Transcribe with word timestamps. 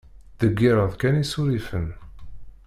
Ttdeggireɣ 0.33 0.91
kan 1.01 1.15
isurifen. 1.23 1.87